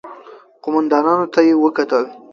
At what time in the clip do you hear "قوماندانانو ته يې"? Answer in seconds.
0.63-1.53